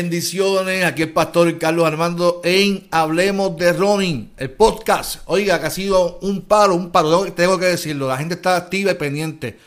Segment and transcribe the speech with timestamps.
[0.00, 5.22] Bendiciones, aquí el pastor Carlos Armando en Hablemos de Running, el podcast.
[5.24, 8.92] Oiga, que ha sido un paro, un paro, tengo que decirlo, la gente está activa
[8.92, 9.58] y pendiente.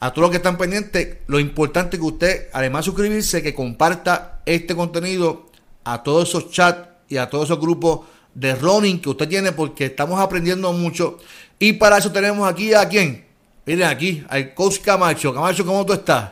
[0.00, 3.54] A todos los que están pendientes, lo importante es que usted, además de suscribirse, que
[3.54, 5.50] comparta este contenido
[5.84, 9.84] a todos esos chats y a todos esos grupos de running que usted tiene, porque
[9.84, 11.18] estamos aprendiendo mucho.
[11.58, 13.26] Y para eso tenemos aquí a quién?
[13.66, 15.34] Miren aquí, al coach Camacho.
[15.34, 16.30] Camacho, ¿cómo tú estás?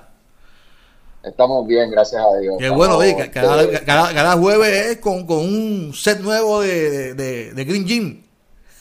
[1.23, 2.57] Estamos bien, gracias a Dios.
[2.59, 8.23] Qué bueno, oye, cada, jueves es con, un set nuevo de, de, Green Gym.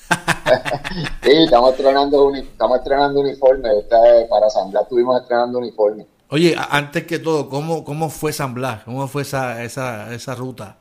[1.23, 3.69] sí, estamos estrenando, estamos estrenando uniforme.
[4.27, 6.07] para San Blas estuvimos estrenando uniforme.
[6.29, 8.83] Oye, antes que todo, ¿cómo, cómo fue San Blas?
[8.85, 10.77] ¿Cómo fue esa, esa, esa ruta?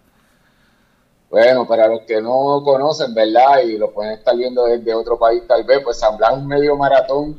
[1.28, 3.60] Bueno, para los que no conocen, ¿verdad?
[3.66, 6.46] Y lo pueden estar viendo desde otro país tal vez, pues San Blas es un
[6.46, 7.38] medio maratón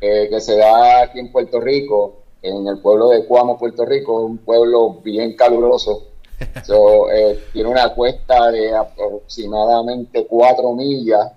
[0.00, 4.24] eh, que se da aquí en Puerto Rico en el pueblo de Cuamo, Puerto Rico,
[4.24, 6.08] un pueblo bien caluroso.
[7.12, 11.32] Eh, tiene una cuesta de aproximadamente cuatro millas,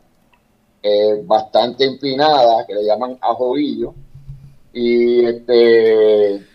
[0.84, 3.94] eh, bastante empinada, que le llaman ajovillo.
[4.74, 6.46] Y este,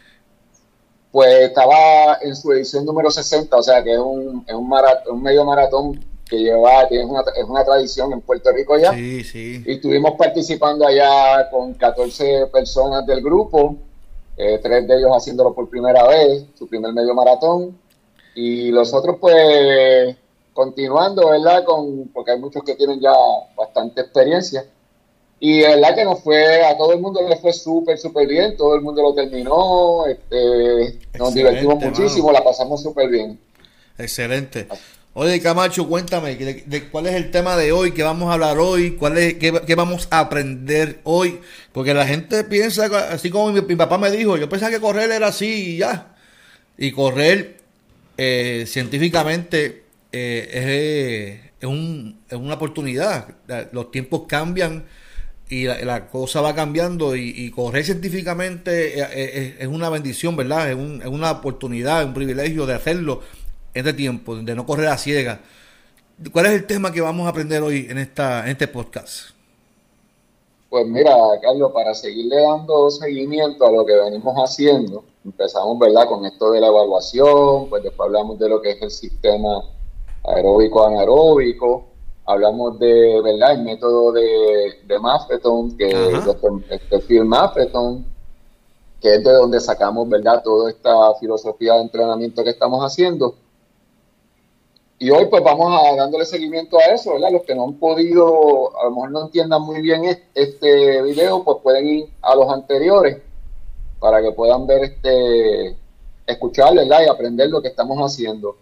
[1.11, 4.71] pues estaba en su edición número 60, o sea que es un, es un,
[5.11, 8.93] un medio maratón que lleva, tiene una, es una tradición en Puerto Rico ya.
[8.93, 9.63] Sí, sí.
[9.65, 13.77] Y estuvimos participando allá con 14 personas del grupo
[14.37, 17.79] eh, tres de ellos haciéndolo por primera vez, su primer medio maratón,
[18.35, 20.17] y los otros pues
[20.53, 21.65] continuando, ¿verdad?
[21.65, 23.13] Con, porque hay muchos que tienen ya
[23.57, 24.65] bastante experiencia.
[25.41, 28.77] Y verdad que nos fue, a todo el mundo le fue súper, súper bien, todo
[28.77, 33.39] el mundo lo terminó, este, nos divertimos muchísimo, la pasamos súper bien.
[33.99, 34.69] Excelente.
[35.17, 37.93] Oye, Camacho, cuéntame, de, cuál es el tema de hoy?
[37.93, 38.97] ¿Qué vamos a hablar hoy?
[38.97, 41.39] ¿Cuál es, qué, vamos a aprender hoy?
[41.71, 45.29] Porque la gente piensa, así como mi, papá me dijo, yo pensaba que correr era
[45.29, 46.17] así y ya.
[46.77, 47.59] Y correr
[48.17, 53.37] eh, científicamente eh, es, una oportunidad.
[53.71, 54.85] Los tiempos cambian
[55.49, 60.73] y la, cosa va cambiando y, correr científicamente eh, es, una bendición, ¿verdad?
[60.73, 63.23] Es, es una oportunidad, un privilegio de hacerlo
[63.75, 65.41] este tiempo, de no correr a ciega.
[66.33, 69.31] ¿Cuál es el tema que vamos a aprender hoy en, esta, en este podcast?
[70.71, 76.25] Pues mira, Carlos, para seguirle dando seguimiento a lo que venimos haciendo, empezamos, ¿verdad?, con
[76.25, 79.63] esto de la evaluación, pues después hablamos de lo que es el sistema
[80.25, 81.87] aeróbico anaeróbico,
[82.27, 86.27] hablamos de, ¿verdad?, el método de, de Maffeton, que es
[86.71, 88.05] este Phil Maffeton,
[89.01, 93.35] que es de donde sacamos, ¿verdad?, toda esta filosofía de entrenamiento que estamos haciendo.
[94.99, 97.33] Y hoy pues vamos a dándole seguimiento a eso, ¿verdad?
[97.33, 101.59] Los que no han podido, a lo mejor no entiendan muy bien este video, pues
[101.63, 103.19] pueden ir a los anteriores
[103.99, 105.77] para que puedan ver este,
[106.27, 107.01] escuchar, ¿verdad?
[107.05, 108.57] Y aprender lo que estamos haciendo,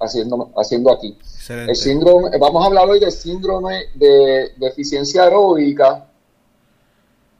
[0.00, 1.16] haciendo, haciendo aquí.
[1.48, 6.08] El síndrome, vamos a hablar hoy del síndrome de deficiencia aeróbica.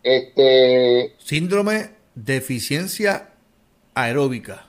[0.03, 3.31] Este, síndrome deficiencia
[3.95, 4.66] aeróbica.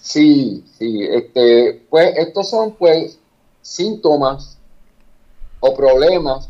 [0.00, 3.18] Sí, sí, este, pues estos son pues
[3.60, 4.58] síntomas
[5.60, 6.48] o problemas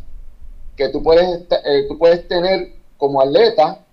[0.77, 3.85] que tú puedes, eh, tú puedes tener como atleta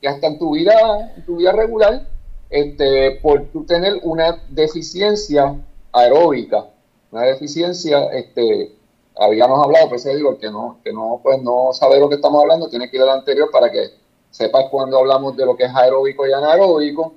[0.00, 2.08] que hasta en tu vida, en tu vida regular,
[2.50, 5.56] este, por tú tener una deficiencia
[5.92, 6.66] aeróbica,
[7.12, 8.74] una deficiencia, este,
[9.16, 12.68] habíamos hablado, pues digo, que no, que no, pues no sabe lo que estamos hablando,
[12.68, 13.90] tiene que ir al anterior para que
[14.30, 17.14] sepas cuando hablamos de lo que es aeróbico y anaeróbico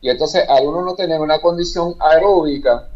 [0.00, 2.88] y entonces, al uno no tener una condición aeróbica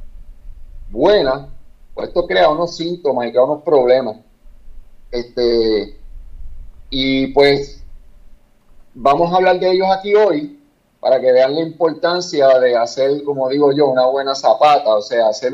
[0.90, 1.48] buena,
[1.94, 4.16] pues esto crea unos síntomas y crea unos problemas.
[5.10, 5.98] Este,
[6.90, 7.82] y pues
[8.94, 10.60] vamos a hablar de ellos aquí hoy
[11.00, 15.28] para que vean la importancia de hacer, como digo yo, una buena zapata, o sea,
[15.28, 15.52] hacer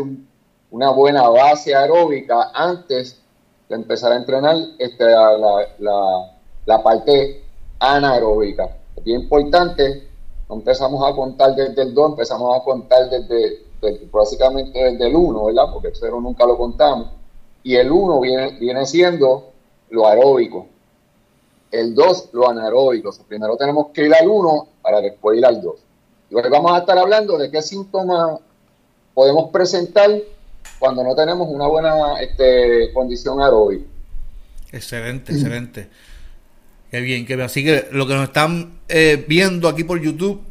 [0.70, 3.22] una buena base aeróbica antes
[3.69, 7.44] de empezar a entrenar este, la, la, la parte
[7.78, 8.76] anaeróbica.
[8.96, 10.08] Es bien importante
[10.48, 13.64] no empezamos a contar desde el 2, empezamos a contar desde,
[14.12, 15.64] básicamente desde el 1, ¿verdad?
[15.72, 17.08] Porque el 0 nunca lo contamos.
[17.62, 19.50] Y el 1 viene, viene siendo
[19.90, 20.66] lo aeróbico.
[21.72, 23.10] El 2, lo anaeróbico.
[23.26, 25.75] primero tenemos que ir al 1 para después ir al 2.
[26.31, 28.40] Y hoy vamos a estar hablando de qué síntomas
[29.14, 30.10] podemos presentar
[30.78, 33.84] cuando no tenemos una buena este, condición aeróbica.
[34.72, 35.88] Excelente, excelente.
[36.91, 37.47] Qué bien, qué bien.
[37.47, 40.43] Así que lo que nos están eh, viendo aquí por YouTube,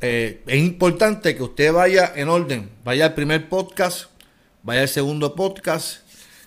[0.00, 2.70] eh, es importante que usted vaya en orden.
[2.84, 4.10] Vaya al primer podcast,
[4.62, 6.02] vaya al segundo podcast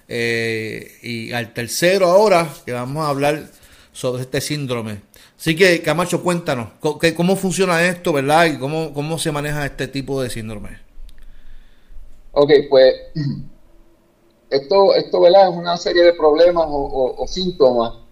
[0.07, 3.50] eh, y al tercero ahora que vamos a hablar
[3.92, 5.01] sobre este síndrome.
[5.38, 8.45] Así que, Camacho, cuéntanos, ¿cómo, funciona esto, verdad?
[8.45, 10.80] Y cómo, cómo se maneja este tipo de síndrome.
[12.31, 12.94] Ok, pues
[14.50, 15.50] esto, esto ¿verdad?
[15.50, 18.02] es una serie de problemas o, síntomas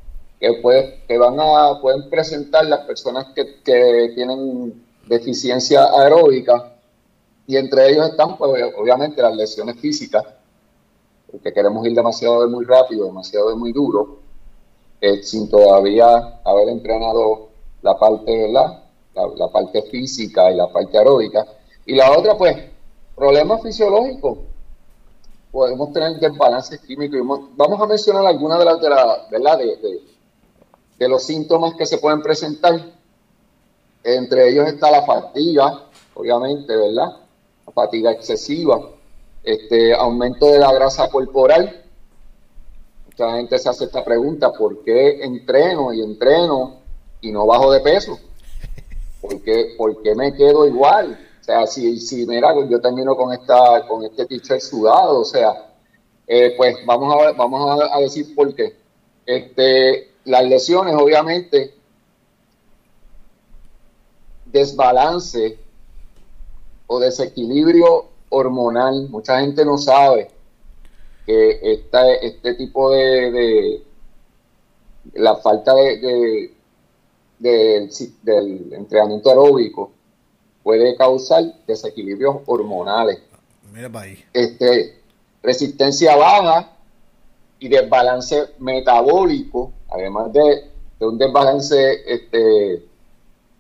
[0.42, 6.74] que, puede, que van a, pueden presentar las personas que, que tienen deficiencia aeróbica
[7.46, 10.26] y entre ellos están pues, obviamente las lesiones físicas,
[11.30, 14.20] porque queremos ir demasiado de muy rápido, demasiado de muy duro,
[15.00, 17.50] eh, sin todavía haber entrenado
[17.84, 18.84] la parte, ¿verdad?
[19.14, 21.46] La, parte física y la parte aeróbica.
[21.86, 22.56] Y la otra, pues,
[23.16, 24.40] problemas fisiológicos.
[25.52, 27.20] Podemos tener desbalances químicos.
[27.58, 29.58] Vamos a mencionar algunas de las, de, la, ¿verdad?
[29.58, 30.02] De,
[31.08, 32.80] los síntomas que se pueden presentar.
[34.04, 37.18] Entre ellos está la fatiga, obviamente, ¿verdad?
[37.66, 38.90] La fatiga excesiva,
[39.44, 41.84] este aumento de la grasa corporal.
[43.06, 46.78] Mucha gente se hace esta pregunta, ¿por qué entreno y entreno
[47.22, 48.20] y no bajo de peso?
[49.22, 51.18] ¿Por qué, me quedo igual?
[51.40, 55.72] O sea, si, si mira, yo termino con esta con este t-shirt sudado, o sea,
[56.28, 58.76] eh, pues vamos a vamos a, decir por qué.
[59.26, 61.74] Este, las lesiones, obviamente,
[64.46, 65.58] desbalance
[66.88, 69.10] o desequilibrio hormonal.
[69.10, 70.30] Mucha gente no sabe
[71.26, 73.84] que esta, este tipo de,
[75.14, 76.52] la falta de,
[77.40, 79.92] del entrenamiento aeróbico
[80.64, 83.20] puede causar desequilibrios hormonales.
[83.74, 83.90] Mira.
[84.34, 85.02] Este,
[85.42, 86.78] resistencia baja
[87.62, 92.84] y desbalance metabólico, además de, un desbalance este,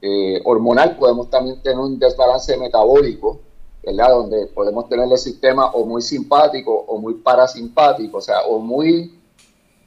[0.01, 3.39] eh, hormonal, podemos también tener un desbalance metabólico,
[3.83, 4.09] ¿verdad?
[4.09, 9.19] Donde podemos tener el sistema o muy simpático o muy parasimpático, o sea, o muy,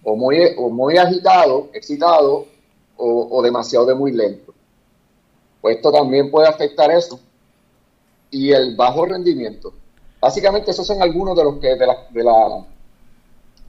[0.04, 2.46] o muy, o muy agitado, excitado,
[2.96, 4.54] o, demasiado de muy lento.
[5.60, 7.18] Pues esto también puede afectar eso.
[8.30, 9.72] Y el bajo rendimiento.
[10.20, 12.64] Básicamente esos son algunos de los que de la, de, la,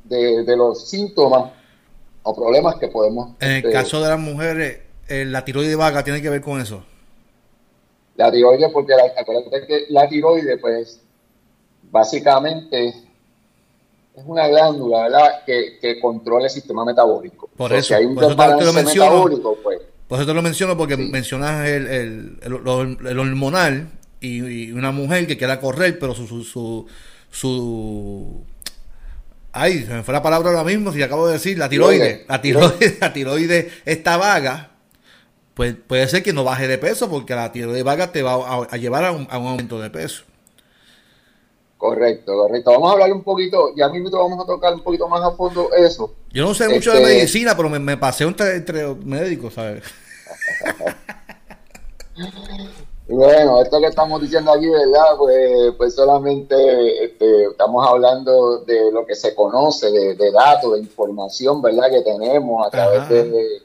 [0.06, 1.52] de, los síntomas
[2.24, 3.31] o problemas que podemos.
[3.40, 6.60] En el este, caso de las mujeres, eh, la tiroides vaga tiene que ver con
[6.60, 6.84] eso.
[8.16, 11.02] La tiroides, porque acuérdate que la tiroides, pues,
[11.92, 12.94] básicamente
[14.16, 17.50] es una glándula, ¿verdad?, que, controla el sistema metabólico.
[17.56, 19.25] Por eso, hay un por eso te lo menciono.
[19.62, 23.90] Pues, por eso te lo menciono, porque mencionas el, el, hormonal
[24.22, 26.86] y, una mujer que quiera correr, pero su, su,
[27.30, 28.44] su,
[29.57, 32.28] Ay, se me fue la palabra ahora mismo, si acabo de decir, la tiroides.
[32.28, 34.72] La tiroides, la tiroides está vaga
[35.56, 38.78] pues puede ser que no baje de peso porque la tiroides vaga te va a,
[38.78, 40.25] llevar a un, aumento de peso.
[41.78, 42.72] Correcto, correcto.
[42.72, 45.69] Vamos a hablar un poquito, ya mismo vamos a tocar un poquito más a fondo
[45.74, 46.13] eso.
[46.31, 49.84] Yo no sé mucho de este, medicina, pero me, pasé entre, entre médicos, ¿sabes?
[53.07, 55.18] bueno, esto que estamos diciendo aquí, ¿verdad?
[55.18, 61.62] Pues, pues solamente este, estamos hablando de lo que se conoce, de, datos, de información,
[61.62, 61.90] ¿verdad?
[61.90, 63.62] Que tenemos a través de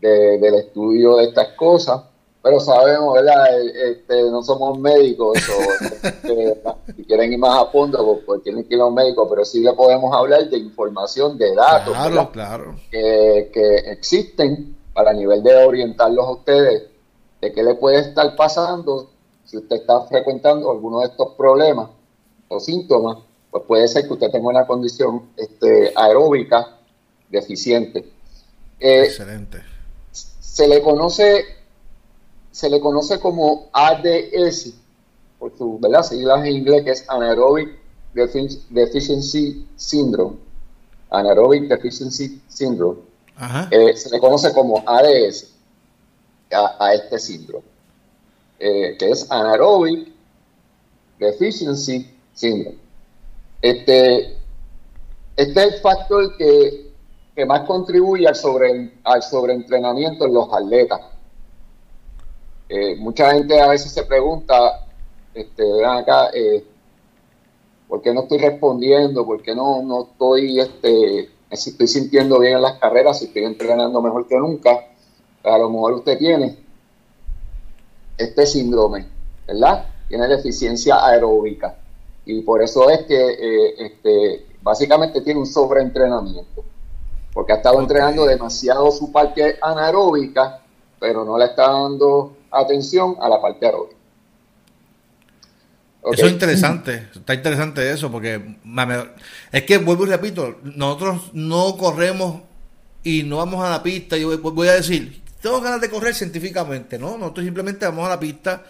[0.00, 2.02] del estudio de estas cosas,
[2.42, 3.46] pero sabemos, ¿verdad?
[3.60, 5.38] Este, no somos médicos,
[6.96, 9.44] si quieren ir más a fondo, pues, pues, tienen que ir a un médico, pero
[9.44, 12.74] sí le podemos hablar de información, de datos, claro, claro.
[12.90, 16.84] Que, que existen para nivel de orientarlos a ustedes
[17.40, 19.10] de qué le puede estar pasando
[19.44, 21.90] si usted está frecuentando alguno de estos problemas
[22.48, 23.18] o síntomas,
[23.50, 26.78] pues puede ser que usted tenga una condición este, aeróbica
[27.30, 28.10] deficiente.
[28.80, 29.62] Eh, Excelente
[30.58, 31.44] se le conoce,
[32.50, 34.72] se le conoce como ADS,
[35.38, 36.02] por su ¿verdad?
[36.02, 37.78] siglas en inglés, que es Anaerobic
[38.68, 40.36] Deficiency Syndrome.
[41.10, 42.98] Anaerobic Deficiency Syndrome.
[43.70, 45.54] Eh, se le conoce como ADS
[46.52, 47.64] a, este síndrome,
[48.58, 50.08] eh, que es Anaerobic
[51.18, 52.78] Deficiency Syndrome.
[53.60, 54.36] Este,
[55.36, 56.88] este es el factor que
[57.38, 61.02] que más contribuye al, sobre, al sobreentrenamiento en los atletas.
[62.68, 64.88] Eh, mucha gente a veces se pregunta,
[65.32, 66.64] este, acá, eh,
[67.86, 69.24] ¿por qué no estoy respondiendo?
[69.24, 74.02] ¿Por qué no, no estoy, este, estoy sintiendo bien en las carreras, si estoy entrenando
[74.02, 74.88] mejor que nunca?
[75.44, 76.58] A lo mejor usted tiene
[78.16, 79.06] este síndrome,
[79.46, 79.86] ¿verdad?
[80.08, 81.76] Tiene deficiencia aeróbica.
[82.24, 86.64] Y por eso es que eh, este, básicamente tiene un sobreentrenamiento
[87.38, 90.60] porque ha estado entrenando demasiado su parte anaeróbica,
[90.98, 93.96] pero no le está dando atención a la parte aeróbica.
[96.12, 98.56] Eso es interesante, está interesante eso, porque
[99.52, 102.40] es que vuelvo y repito, nosotros no corremos
[103.04, 106.98] y no vamos a la pista, yo voy a decir, tengo ganas de correr científicamente,
[106.98, 107.16] ¿no?
[107.18, 108.64] Nosotros simplemente vamos a la pista,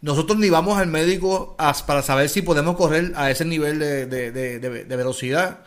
[0.00, 1.56] nosotros ni vamos al médico
[1.86, 5.60] para saber si podemos correr a ese nivel de, velocidad.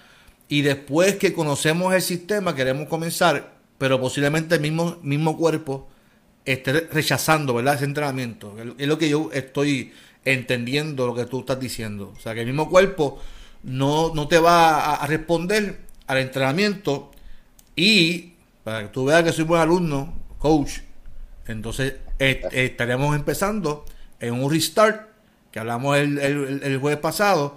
[0.48, 5.90] Y después que conocemos el sistema, queremos comenzar, pero posiblemente el mismo, mismo cuerpo
[6.46, 7.76] esté rechazando ¿verdad?
[7.76, 8.56] ese entrenamiento.
[8.78, 9.92] Es lo que yo estoy
[10.24, 12.14] entendiendo lo que tú estás diciendo.
[12.16, 13.20] O sea, que el mismo cuerpo
[13.64, 17.12] no, no te va a, responder al entrenamiento
[17.76, 20.14] y para que tú veas que soy buen alumno,
[20.48, 20.80] coach,
[21.46, 23.84] entonces estaríamos empezando
[24.22, 25.10] en un restart,
[25.52, 27.56] que hablamos el, el, jueves pasado,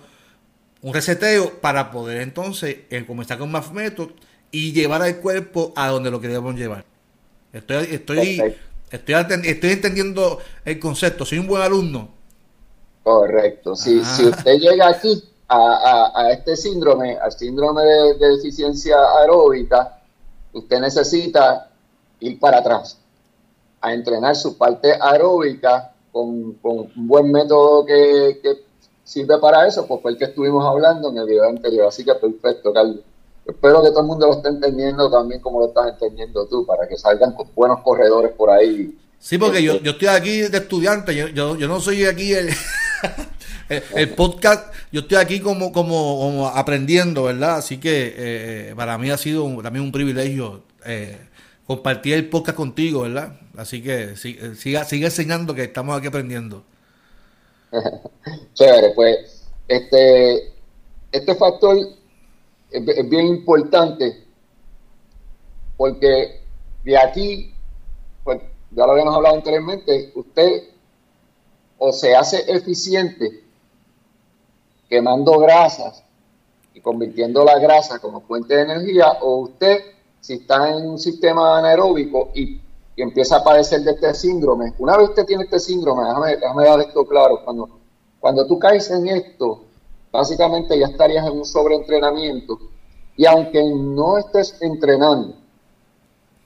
[0.82, 4.12] un reseteo para poder entonces eh, comenzar con más métodos
[4.50, 6.84] y llevar al cuerpo a donde lo queremos llevar.
[7.52, 8.42] Estoy, estoy,
[8.90, 12.08] estoy, estoy entendiendo el concepto, soy un buen alumno.
[13.04, 18.96] Correcto, si, si usted llega aquí a, a, este síndrome, al síndrome de, de deficiencia
[19.20, 20.00] aeróbica,
[20.52, 21.69] usted necesita
[22.20, 22.98] ir para atrás
[23.80, 28.40] a entrenar su parte aeróbica con, un buen método que,
[29.04, 31.88] sirve para eso, pues fue el que estuvimos hablando en el video anterior.
[31.88, 33.00] Así que perfecto, Carlos.
[33.44, 36.86] Espero que todo el mundo lo esté entendiendo también como lo estás entendiendo tú, para
[36.86, 38.96] que salgan buenos corredores por ahí.
[39.18, 42.32] Sí, porque yo, yo estoy aquí de estudiante, yo, yo, no soy aquí
[43.94, 47.56] el, podcast, yo estoy aquí como, como, aprendiendo, ¿verdad?
[47.56, 51.18] Así que eh, para mí ha sido también un privilegio eh,
[51.70, 53.38] compartir el podcast contigo, ¿verdad?
[53.56, 56.64] Así que siga, sigue enseñando que estamos aquí aprendiendo.
[58.54, 60.52] Chévere, pues este,
[61.12, 61.76] este factor
[62.72, 64.24] es, bien importante
[65.76, 66.40] porque
[66.82, 67.54] de aquí,
[68.24, 68.40] pues
[68.72, 70.64] ya lo habíamos hablado anteriormente, usted
[71.78, 73.44] o se hace eficiente
[74.88, 76.02] quemando grasas
[76.74, 81.58] y convirtiendo la grasa como fuente de energía, o usted, si está en un sistema
[81.58, 82.60] anaeróbico y
[82.96, 84.74] y empieza a padecer de este síndrome.
[84.78, 87.68] Una vez usted tiene este síndrome, déjame, dar esto claro, cuando,
[88.18, 89.64] cuando tú caes en esto,
[90.12, 92.58] básicamente ya estarías en un sobreentrenamiento
[93.16, 95.34] y aunque no estés entrenando,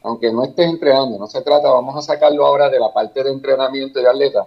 [0.03, 3.31] aunque no estés entrenando, no se trata, vamos a sacarlo ahora de la parte de
[3.31, 4.47] entrenamiento de atleta.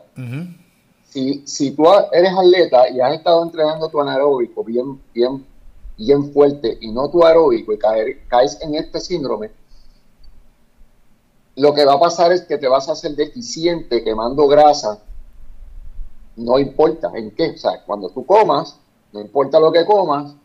[1.04, 5.46] si, si tú eres atleta y has estado entrenando tu anaeróbico bien, bien,
[5.98, 9.52] bien fuerte y no tu aeróbico y caes en este síndrome,
[11.56, 15.00] lo que va a pasar es que te vas a hacer deficiente quemando grasa,
[16.36, 18.78] no importa en qué, o sea, cuando tú comas,
[19.12, 20.36] no importa lo que comas,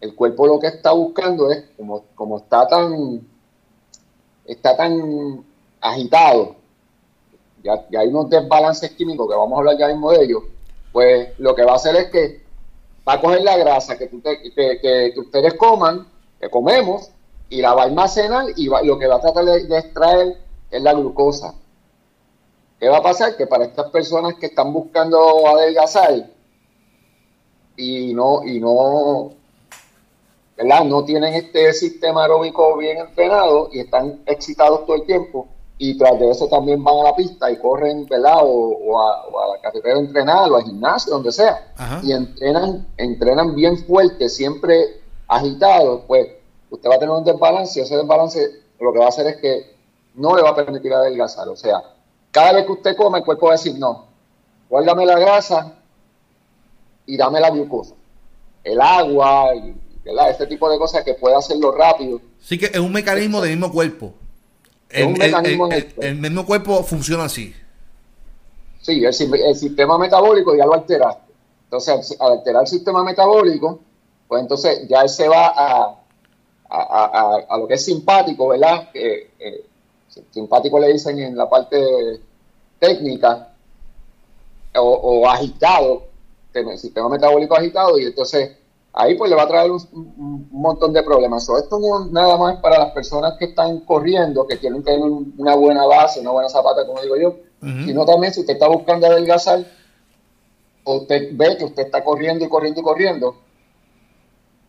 [0.00, 3.26] el cuerpo lo que está buscando es, como, como está tan,
[4.44, 5.42] está tan
[5.80, 6.56] agitado,
[7.62, 10.42] ya, hay unos desbalances químicos que vamos a hablar ya mismo de ellos,
[10.92, 12.42] pues lo que va a hacer es que
[13.10, 14.08] va a coger la grasa que,
[15.16, 16.06] ustedes coman,
[16.40, 17.10] que comemos,
[17.48, 20.36] y la va a almacenar y lo que va a tratar de extraer
[20.70, 21.54] es la glucosa.
[22.78, 23.36] ¿Qué va a pasar?
[23.36, 26.30] Que para estas personas que están buscando adelgazar
[27.76, 29.32] y no, y no,
[30.56, 30.84] ¿verdad?
[30.84, 35.48] No tienen este sistema aeróbico bien entrenado y están excitados todo el tiempo
[35.82, 38.36] y tras de eso también van a la pista y corren, ¿verdad?
[38.42, 41.72] O, a, la carretera a entrenar o al gimnasio, donde sea,
[42.02, 46.28] y entrenan, entrenan bien fuerte, siempre agitados, pues
[46.68, 49.36] usted va a tener un desbalance y ese desbalance lo que va a hacer es
[49.38, 49.74] que
[50.16, 51.48] no le va a permitir adelgazar.
[51.48, 51.82] O sea,
[52.30, 54.04] cada vez que usted come, el cuerpo va a decir, no,
[54.68, 55.78] guárdame la grasa
[57.06, 57.94] y dame la glucosa.
[58.62, 59.74] El agua, y,
[60.28, 62.20] este tipo de cosas que puede hacerlo rápido.
[62.38, 64.12] Sí que es un mecanismo del mismo cuerpo.
[64.90, 67.54] El, mismo cuerpo funciona así.
[68.80, 71.32] Sí, el, sistema metabólico ya lo alteraste.
[71.64, 73.80] Entonces, al alterar el sistema metabólico,
[74.26, 75.96] pues entonces ya él se va a,
[76.68, 78.88] a, lo que es simpático, ¿verdad?
[78.94, 79.30] Eh,
[80.30, 82.20] simpático le dicen en la parte
[82.78, 83.50] técnica,
[84.74, 86.04] o, agitado,
[86.52, 88.56] el sistema metabólico agitado, y entonces
[88.92, 91.48] ahí pues le va a traer un, montón de problemas.
[91.48, 95.08] esto no es nada más para las personas que están corriendo, que tienen que tener
[95.38, 97.36] una buena base, una buena zapata, como digo yo,
[97.84, 99.64] sino también si usted está buscando adelgazar,
[100.84, 103.36] o usted ve que usted está corriendo y corriendo y corriendo.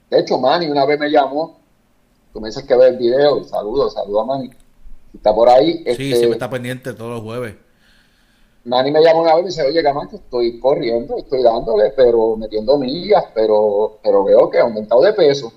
[0.10, 1.60] De hecho, Manny una vez me llamó,
[2.34, 4.52] tú me dices que ve el video, saludos, saludos a Manny
[5.14, 5.78] está por ahí.
[5.78, 7.56] Sí, este, siempre está pendiente todos los jueves.
[8.64, 12.78] Manny me llama una vez y dice, oye, que estoy corriendo, estoy dándole, pero metiendo
[12.78, 15.52] millas, pero, pero veo que ha aumentado de peso.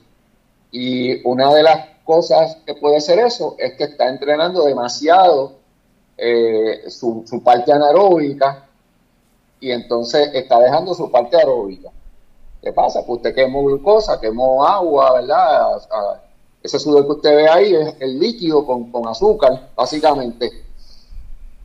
[0.71, 5.53] Y una de las cosas que puede ser eso es que está entrenando demasiado
[6.17, 8.69] eh, su, parte anaeróbica
[9.59, 11.91] y entonces está dejando su parte aeróbica.
[12.63, 13.05] ¿Qué pasa?
[13.05, 15.83] Pues usted quemó glucosa, quemó agua, ¿verdad?
[16.63, 20.64] Ese sudor que usted ve ahí es el líquido con, azúcar, básicamente.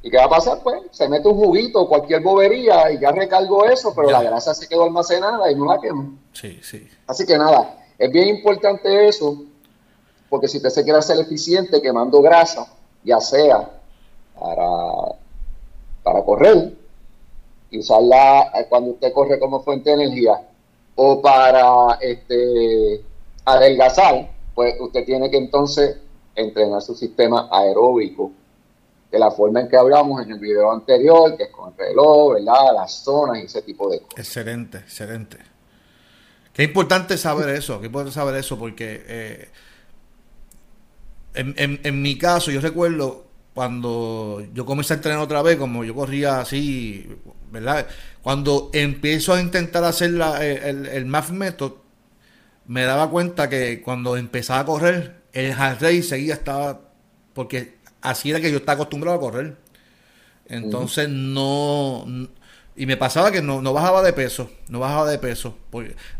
[0.01, 0.60] ¿Y qué va a pasar?
[0.63, 4.68] Pues se mete un juguito, cualquier bobería y ya recargo eso, pero la grasa se
[4.68, 6.18] quedó almacenada y no la quemo.
[6.32, 6.88] Sí, sí.
[7.06, 9.44] Así que nada, es bien importante eso,
[10.29, 12.65] porque si usted se quiere hacer eficiente quemando grasa,
[13.03, 13.70] ya sea
[14.39, 15.15] para,
[16.01, 16.74] para correr
[17.72, 20.41] y usarla cuando usted corre como fuente de energía
[20.96, 23.03] o para este,
[23.44, 25.98] adelgazar, pues usted tiene que entonces
[26.36, 28.32] entrenar su sistema aeróbico
[29.12, 32.34] de la forma en que hablamos en el video anterior, que es con el reloj,
[32.36, 32.74] ¿verdad?
[32.75, 34.20] Las zonas y ese tipo de cosas.
[34.20, 35.38] Excelente, excelente.
[36.54, 39.50] Qué importante saber eso, qué importante saber eso, porque eh,
[41.34, 45.96] en, en, mi caso, yo recuerdo cuando yo comencé a entrenar otra vez, como yo
[45.96, 47.08] corría así,
[47.51, 47.88] ¿verdad?
[48.22, 51.74] Cuando empiezo a intentar hacer la, el, el method,
[52.68, 56.82] me daba cuenta que cuando empezaba a correr, el heart rate seguía, estaba,
[57.34, 59.56] porque así era que yo estaba acostumbrado a correr.
[60.48, 62.06] Entonces no,
[62.79, 65.58] y me pasaba que no, bajaba de peso, no bajaba de peso.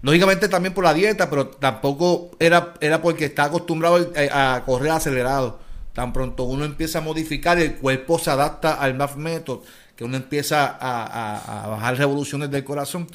[0.01, 5.59] lógicamente también por la dieta, pero tampoco era, era porque estaba acostumbrado a correr acelerado.
[5.93, 9.59] Tan pronto uno empieza a modificar, el cuerpo se adapta al MAF Method,
[9.95, 13.07] que uno empieza a, bajar revoluciones del corazón,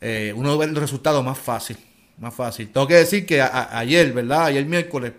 [0.00, 1.76] eh, uno ve el resultado más fácil,
[2.16, 2.72] más fácil.
[2.72, 4.46] Tengo que decir que ayer, ¿verdad?
[4.46, 5.12] Ayer miércoles,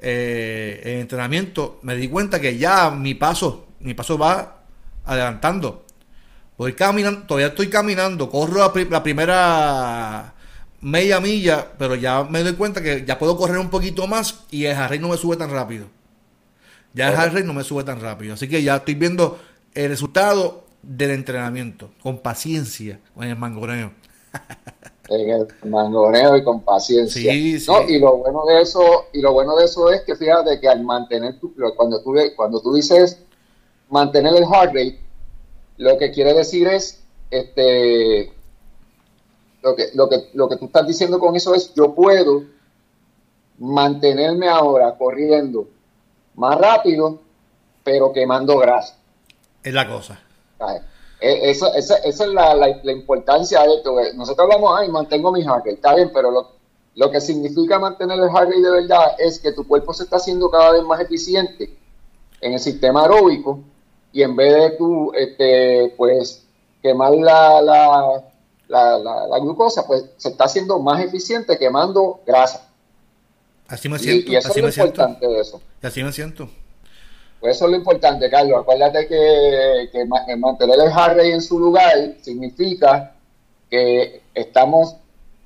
[0.00, 4.62] eh, en entrenamiento, me di cuenta que ya mi paso, mi paso va
[5.04, 5.84] adelantando.
[6.56, 10.34] Voy caminando, todavía estoy caminando, corro la, primera
[10.80, 14.64] media milla, pero ya me doy cuenta que ya puedo correr un poquito más y
[14.64, 15.86] el Harry no me sube tan rápido.
[16.92, 18.34] Ya el Harry no me sube tan rápido.
[18.34, 19.40] Así que ya estoy viendo
[19.74, 23.92] el resultado del entrenamiento, con paciencia, con el mangoneo.
[25.10, 27.32] en el mangoneo y con paciencia.
[27.66, 27.88] ¿no?
[27.88, 30.84] Y lo bueno de eso, y lo bueno de eso es que fíjate que al
[30.84, 33.18] mantener tu, cuando tú cuando tú dices
[33.88, 35.00] mantener el heart rate,
[35.78, 38.32] lo que quiere decir es este
[39.62, 42.44] lo que, lo que, lo que tú estás diciendo con eso es yo puedo
[43.58, 45.68] mantenerme ahora corriendo
[46.36, 47.20] más rápido,
[47.84, 48.96] pero quemando grasa.
[49.62, 50.20] Es la cosa.
[51.20, 53.94] Eh, esa, es la, la, importancia de esto.
[54.14, 56.52] Nosotros hablamos, ay, mantengo mi rate, está bien, pero lo,
[56.94, 60.16] lo que significa mantener el heart rate de verdad es que tu cuerpo se está
[60.16, 61.76] haciendo cada vez más eficiente
[62.40, 63.60] en el sistema aeróbico
[64.12, 66.44] y en vez de tú, este, pues,
[66.82, 68.24] quemar la, la,
[68.68, 72.68] la, la, glucosa, pues se está haciendo más eficiente quemando grasa.
[73.68, 74.32] Así me siento.
[74.32, 75.60] Y, eso es lo importante de eso.
[75.82, 76.48] Así me siento.
[77.40, 78.60] Pues eso es lo importante, Carlos.
[78.60, 80.04] Acuérdate que,
[80.36, 83.14] mantener el Harry en su lugar significa
[83.70, 84.96] que estamos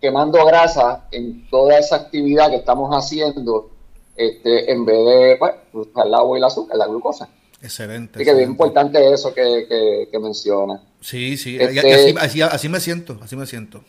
[0.01, 3.71] quemando grasa en toda esa actividad que estamos haciendo
[4.17, 7.29] este, en vez de bueno, usar el agua y el azúcar, la glucosa.
[7.63, 8.19] Excelente.
[8.19, 10.83] Así que es importante eso que, que, menciona.
[11.01, 13.83] Sí, sí, este así, me siento, así me siento.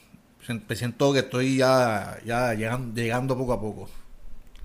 [0.69, 3.89] Me siento que estoy ya, ya llegando, llegando poco a poco.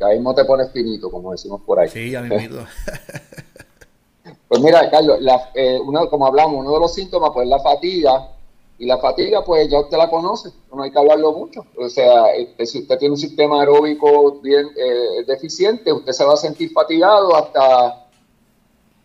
[0.00, 1.90] Que ahí no te pones finito, como decimos por ahí.
[1.90, 2.48] Sí, ya me
[4.48, 5.20] Pues mira, Carlos,
[5.54, 8.30] eh, uno, como hablamos, uno de los síntomas pues es la fatiga.
[8.78, 11.66] Y la fatiga, pues ya usted la conoce, no hay que hablarlo mucho.
[11.76, 16.32] O sea, este, si usted tiene un sistema aeróbico bien eh, deficiente, usted se va
[16.32, 18.06] a sentir fatigado hasta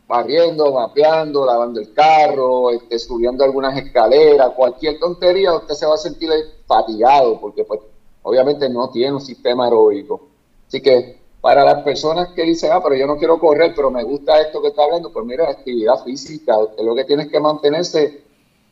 [0.07, 5.97] barriendo, mapeando, lavando el carro, este, subiendo algunas escaleras, cualquier tontería, usted se va a
[5.97, 6.29] sentir
[6.65, 7.81] fatigado porque pues
[8.23, 10.34] obviamente no tiene un sistema aeróbico.
[10.75, 14.03] Así que para las personas que dicen, ah, pero yo no quiero correr, pero me
[14.03, 18.25] gusta esto que está hablando, pues mira, actividad física, es lo que tienes que mantenerse,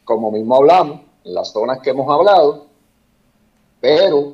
[0.03, 2.65] como mismo hablamos, en las zonas que hemos hablado,
[3.79, 4.33] pero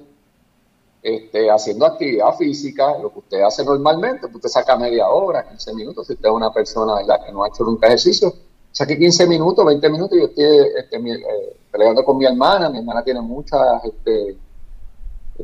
[1.03, 5.75] este, haciendo actividad física, lo que usted hace normalmente, pues usted saca media hora, 15
[5.75, 8.33] minutos, si usted es una persona que no ha hecho nunca ejercicio,
[8.71, 13.03] saque 15 minutos, 20 minutos, yo estoy este, eh, peleando con mi hermana, mi hermana
[13.03, 14.37] tiene muchas este,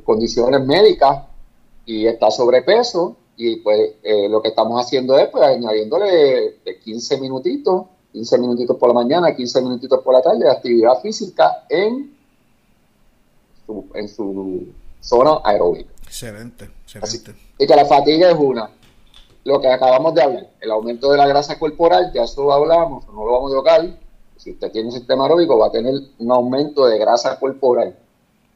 [0.04, 1.35] condiciones médicas,
[1.86, 7.20] y está sobrepeso y pues eh, lo que estamos haciendo es pues añadiéndole de 15
[7.20, 12.16] minutitos, 15 minutitos por la mañana, 15 minutitos por la tarde de actividad física en
[13.66, 14.68] su, en su
[15.02, 15.92] zona aeróbica.
[16.04, 17.36] Excelente, excelente.
[17.60, 18.70] y que la fatiga es una.
[19.44, 23.26] Lo que acabamos de hablar, el aumento de la grasa corporal, ya eso hablamos, no
[23.26, 24.00] lo vamos a tocar.
[24.38, 27.96] Si usted tiene un sistema aeróbico, va a tener un aumento de grasa corporal.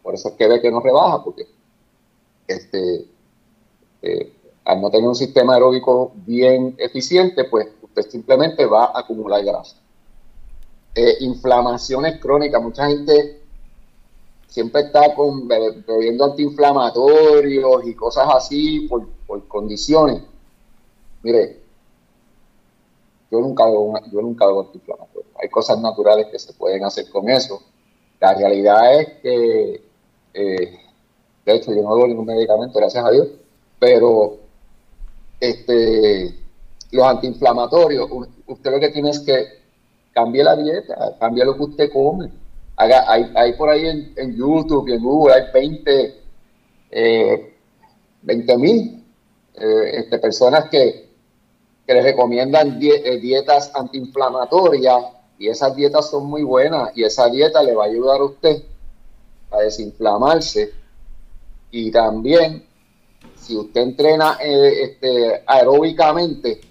[0.01, 1.47] Por eso es que ve que no rebaja, porque
[2.47, 3.05] este,
[4.01, 4.33] eh,
[4.65, 9.77] al no tener un sistema aeróbico bien eficiente, pues usted simplemente va a acumular grasa.
[10.95, 13.41] Eh, inflamaciones crónicas, mucha gente
[14.47, 19.07] siempre está con, bebiendo antiinflamatorios y cosas así por,
[19.47, 20.23] condiciones.
[21.23, 21.59] Mire,
[23.31, 25.29] yo nunca hago, yo nunca hago antiinflamatorio.
[25.41, 27.61] Hay cosas naturales que se pueden hacer con eso.
[28.19, 29.83] La realidad es que,
[30.33, 30.79] eh,
[31.45, 33.27] de hecho, yo no hago ningún medicamento, gracias a Dios,
[33.79, 34.37] pero
[35.39, 36.35] este,
[36.91, 38.09] los antiinflamatorios,
[38.47, 39.59] usted lo que tiene es que
[40.13, 42.29] cambie la dieta, cambie lo que usted come.
[42.75, 46.21] Hay, hay por ahí en, YouTube en Google, hay 20
[46.91, 47.53] eh,
[48.57, 49.03] mil
[49.55, 51.09] eh, este, personas que,
[51.85, 55.03] que les recomiendan eh, dietas antiinflamatorias
[55.37, 58.63] y esas dietas son muy buenas y esa dieta le va a ayudar a usted
[59.51, 60.71] a desinflamarse
[61.71, 62.68] y también
[63.49, 66.61] si usted entrena este, aeróbicamente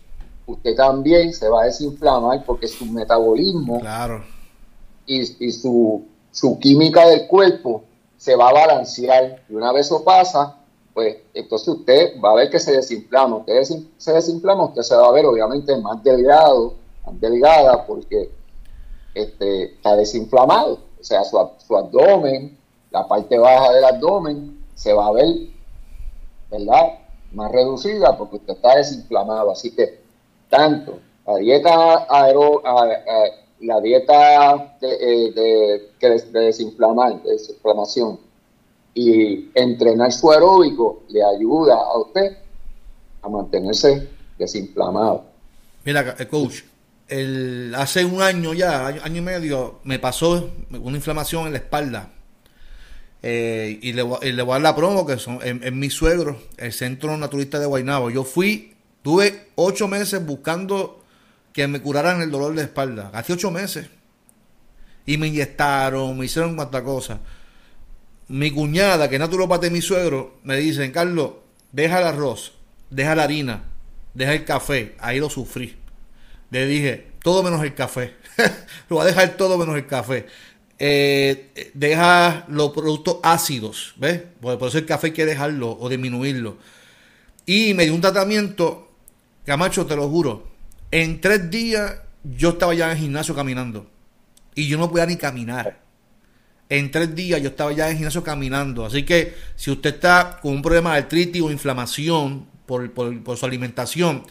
[0.47, 3.81] usted también se va a desinflamar porque su metabolismo
[5.07, 7.83] y, y su, su química del cuerpo
[8.17, 10.55] se va a balancear y una vez eso pasa
[10.99, 13.37] pues entonces usted va a ver que se desinflama.
[13.37, 13.63] Usted
[13.99, 16.75] se desinflama, usted se va a ver obviamente más delgado,
[17.07, 18.33] más delgada, porque
[19.15, 20.81] este, está desinflamado.
[21.01, 21.39] O sea, su,
[21.77, 22.59] abdomen,
[22.91, 25.27] la parte baja del abdomen, se va a ver,
[26.51, 26.99] ¿verdad?
[27.33, 29.51] Más reducida porque usted está desinflamado.
[29.51, 30.01] Así que,
[30.49, 32.63] tanto la dieta aero,
[33.61, 38.19] la dieta de, eh, de, de, de desinflamar, de desinflamación,
[38.95, 42.39] y entrenar su aeróbico le ayuda a usted
[43.23, 44.09] a mantenerse
[44.39, 45.25] desinflamado.
[45.85, 46.63] Mira, eh, coach,
[47.09, 52.11] el, hace un año ya, año, y medio, me pasó una inflamación en la espalda.
[53.23, 57.17] Eh, y, le, voy a dar la promo, que son en, mi suegro, el Centro
[57.17, 58.11] Naturista de Guaynabo.
[58.11, 61.05] Yo fui, tuve ocho meses buscando
[61.53, 63.11] que me curaran el dolor de espalda.
[63.13, 63.89] Hace ocho meses.
[65.07, 67.19] Y me inyectaron, me hicieron cuantas cosas
[68.29, 71.33] mi cuñada, que es naturopata de mi suegro, me dicen, Carlos,
[71.73, 72.53] deja el arroz,
[72.91, 73.65] deja la harina,
[74.15, 74.95] deja el café.
[75.01, 75.77] Ahí lo sufrí.
[76.51, 78.15] Le dije, todo menos el café.
[78.89, 80.27] lo voy a dejar todo menos el café.
[80.79, 84.23] Eh, deja los productos ácidos, ¿ves?
[84.41, 86.59] Por, eso el café hay que dejarlo o disminuirlo.
[87.47, 88.91] Y me dio un tratamiento,
[89.45, 90.49] Camacho, te lo juro,
[90.91, 93.91] en tres días yo estaba ya en el gimnasio caminando.
[94.55, 95.89] Y yo no podía ni caminar
[96.69, 98.85] en tres días yo estaba ya en el gimnasio caminando.
[98.85, 102.91] Así que si usted está con un problema de artritis o inflamación por,
[103.37, 104.25] su alimentación,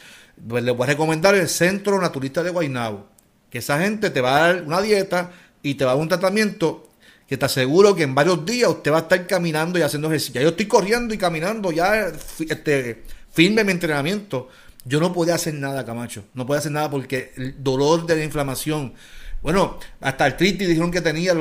[0.48, 3.08] pues le voy a recomendar el Centro Naturista de Guaynabo.
[3.50, 5.32] Que esa gente te va a dar una dieta
[5.64, 6.88] y te va a dar un tratamiento
[7.28, 10.42] que te aseguro que en varios días usted va a estar caminando y haciendo ejercicio.
[10.42, 12.12] Yo estoy corriendo y caminando ya
[12.50, 14.50] este, firme mi entrenamiento.
[14.86, 16.24] Yo no podía hacer nada, Camacho.
[16.34, 18.94] No podía hacer nada porque el dolor de la inflamación,
[19.42, 21.34] bueno, hasta el artritis dijeron que tenía,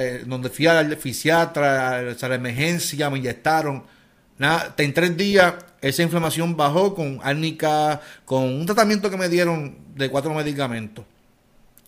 [0.00, 3.84] eh, donde fui al fisiatra, a la emergencia, me inyectaron.
[4.38, 9.76] Nada, en tres días esa inflamación bajó con árnica, con un tratamiento que me dieron
[9.94, 11.04] de cuatro medicamentos.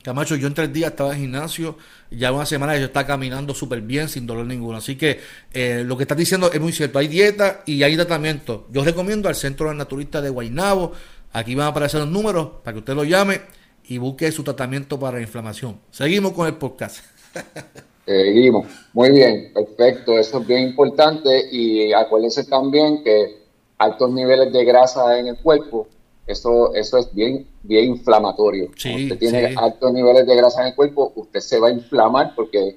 [0.07, 1.79] Camacho, yo en tres días estaba en gimnasio,
[2.13, 4.79] ya una semana yo estaba caminando súper bien, sin dolor ninguno.
[4.79, 5.19] Así que
[5.53, 7.01] eh, lo que estás diciendo es muy cierto.
[7.01, 8.69] Hay dieta y hay tratamiento.
[8.71, 10.93] Yo recomiendo al Centro Naturista de Guaynabo.
[11.33, 13.41] Aquí van a aparecer los números para que usted lo llame
[13.89, 15.81] y busque su tratamiento para la inflamación.
[15.91, 16.99] Seguimos con el podcast.
[18.07, 18.69] Seguimos.
[18.93, 20.17] Muy bien, perfecto.
[20.21, 23.43] Eso es bien importante y acuérdense también que
[23.79, 25.89] altos niveles de grasa en el cuerpo,
[26.27, 28.71] eso, eso es bien, bien inflamatorio.
[28.77, 32.35] si usted tiene altos niveles de grasa en el cuerpo, usted se va a inflamar
[32.35, 32.77] porque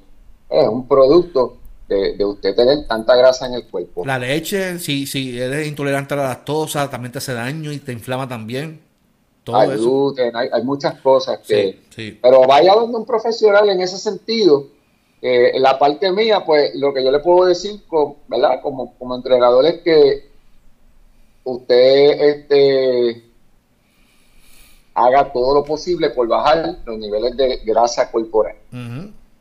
[0.50, 1.58] es un producto
[1.88, 4.06] de, de, usted tener tanta grasa en el cuerpo.
[4.06, 7.92] La leche, si, si eres intolerante a la lactosa, también te hace daño y te
[7.92, 8.90] inflama también
[9.54, 11.80] hay gluten, hay, muchas cosas que...
[12.22, 14.68] Pero vaya donde un profesional en ese sentido.
[15.22, 17.82] en la parte mía, pues lo que yo le puedo decir,
[18.28, 18.62] ¿verdad?
[18.62, 20.30] Como, como entrenador es que
[21.44, 23.24] usted este,
[25.00, 28.56] haga todo lo posible por bajar los niveles de grasa corporal,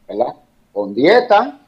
[0.06, 0.34] ¿verdad?
[0.72, 1.60] Con dieta,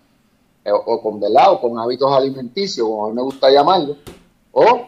[0.64, 1.52] eh, o, con, ¿verdad?
[1.52, 3.96] O con hábitos alimenticios, como a mí me gusta llamarlo,
[4.52, 4.86] o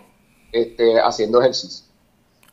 [0.53, 1.87] este, haciendo ejercicio.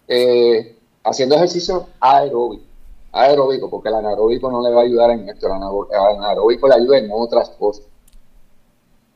[0.07, 2.63] Eh, haciendo ejercicio aeróbico,
[3.11, 6.97] aeróbico, porque el anaeróbico no le va a ayudar en esto, el anaeróbico le ayuda
[6.97, 7.85] en otras cosas.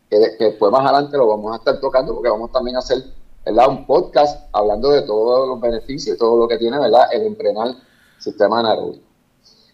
[0.09, 3.03] Que, después más adelante lo vamos a estar tocando porque vamos también a hacer
[3.45, 3.69] ¿verdad?
[3.69, 7.07] un podcast hablando de todos los beneficios, todo lo que tiene ¿verdad?
[7.11, 7.75] el entrenar
[8.19, 9.03] sistema anaeróbico.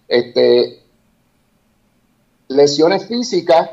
[0.08, 0.84] Este,
[2.48, 3.70] lesiones físicas,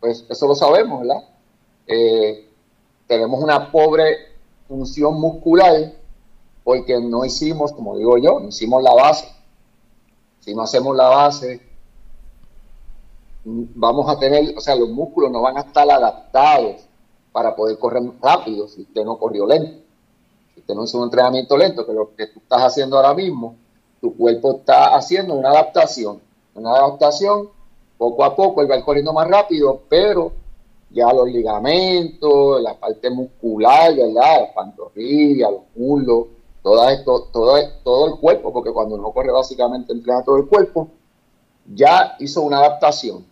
[0.00, 1.24] pues eso lo sabemos, ¿verdad?
[1.86, 2.48] Eh,
[3.06, 4.16] tenemos una pobre
[4.66, 5.92] función muscular
[6.64, 9.28] porque no hicimos, como digo yo, no hicimos la base.
[10.40, 11.60] Si no hacemos la base,
[13.44, 16.89] vamos a tener, o sea, los músculos no van a estar adaptados
[17.32, 19.82] para poder correr rápido si usted no corrió lento.
[20.54, 23.56] Si usted no hizo un entrenamiento lento, que lo que tú estás haciendo ahora mismo,
[24.00, 26.20] tu cuerpo está haciendo una adaptación,
[26.54, 27.50] una adaptación,
[27.98, 30.32] poco a poco él va corriendo más rápido, pero
[30.90, 34.40] ya los ligamentos, la parte muscular, ¿verdad?
[34.40, 36.26] Las pantorrillas, los muslos,
[36.62, 40.88] todo, esto, todo, todo el cuerpo, porque cuando uno corre básicamente entrena todo el cuerpo,
[41.72, 43.24] ya hizo una adaptación.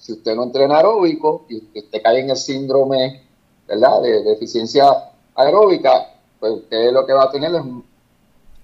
[0.00, 3.22] Si usted no entrena aeróbico y usted cae en el síndrome,
[3.68, 4.00] ¿verdad?
[4.00, 4.86] De, deficiencia
[5.34, 7.62] aeróbica, pues usted lo que va a tener es,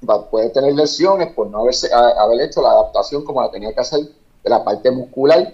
[0.09, 3.81] va, puede tener lesiones por no haberse, haber hecho la adaptación como la tenía que
[3.81, 5.53] hacer de la parte muscular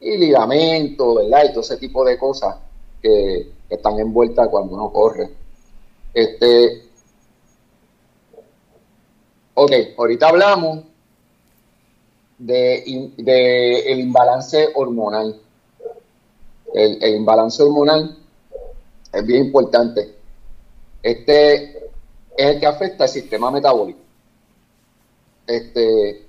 [0.00, 1.44] y ligamento, ¿verdad?
[1.44, 2.56] Y todo ese tipo de cosas
[3.02, 5.30] que, están envueltas cuando uno corre.
[6.12, 6.88] Este,
[9.54, 10.89] ok, ahorita hablamos
[12.40, 15.40] de, el imbalance hormonal.
[16.74, 18.16] El, el, imbalance hormonal
[19.12, 20.14] es bien importante.
[21.02, 21.82] Este es
[22.36, 24.00] el que afecta al sistema metabólico.
[25.46, 26.26] Este,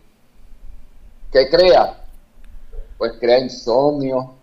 [1.31, 2.01] ¿qué crea?
[3.01, 4.35] pues crea insomnio.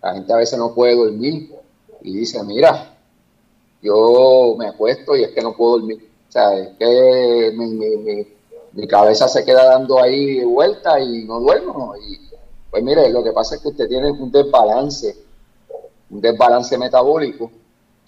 [0.00, 1.52] La gente a veces no puede dormir
[2.02, 2.96] y dice, mira,
[3.82, 6.08] yo me acuesto y es que no puedo dormir.
[6.28, 8.35] O sea, es que mi,
[8.86, 11.94] cabeza se queda dando ahí vuelta y no duermo.
[11.96, 12.18] Y,
[12.70, 15.16] pues mire, lo que pasa es que usted tiene un desbalance,
[16.10, 17.50] un desbalance metabólico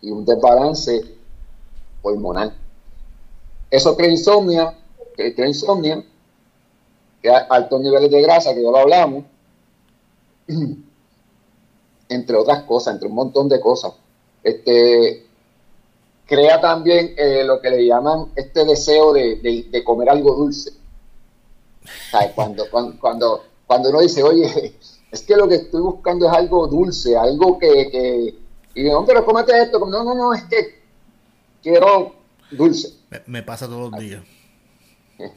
[0.02, 1.00] y un desbalance
[2.02, 2.54] hormonal.
[3.70, 4.74] Eso crea insomnia,
[5.14, 6.04] crea insomnio
[7.22, 9.24] que altos niveles de grasa, que ya lo hablamos,
[12.08, 13.94] entre otras cosas, entre un montón de cosas.
[14.42, 15.27] Este,
[16.28, 20.72] crea también eh, lo que le llaman este deseo de, comer algo dulce.
[22.34, 24.76] Cuando, cuando, cuando, uno dice, oye,
[25.10, 27.90] es que lo que estoy buscando es algo dulce, algo que...
[27.90, 28.34] que
[28.74, 29.78] y no, pero cómete esto.
[29.80, 30.82] No, no, no, es que
[31.62, 32.12] quiero
[32.50, 32.92] dulce.
[33.26, 34.22] me pasa todos los días.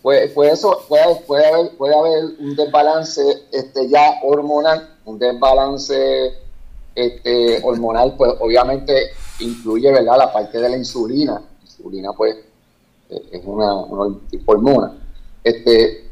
[0.00, 3.22] Pues, pues, eso puede, puede, haber, puede haber un desbalance
[3.52, 6.32] este, ya hormonal, un desbalance
[6.94, 10.18] este, hormonal, pues obviamente incluye ¿verdad?
[10.18, 11.34] la parte de la insulina.
[11.34, 12.36] La insulina, pues,
[13.08, 13.74] es una,
[14.46, 14.98] hormona.
[15.42, 16.08] Este,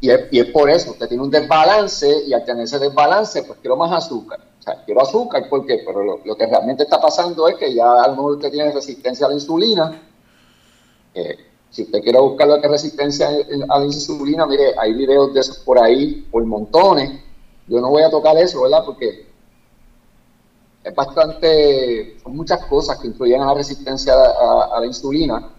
[0.00, 3.42] y es, y es, por eso, usted tiene un desbalance y al tener ese desbalance,
[3.42, 4.40] pues quiero más azúcar.
[4.58, 5.82] O sea, quiero azúcar, ¿por qué?
[5.84, 9.26] Pero lo, que realmente está pasando es que ya a lo mejor usted tiene resistencia
[9.26, 10.02] a la insulina.
[11.14, 11.36] Eh,
[11.70, 13.28] si usted quiere buscar lo que es resistencia
[13.68, 17.20] a la insulina, mire, hay videos de esos por ahí, por montones.
[17.66, 18.84] Yo no voy a tocar eso, ¿verdad?
[18.84, 19.23] Porque
[20.84, 25.50] es bastante, son muchas cosas que influyen a la resistencia a, la insulina.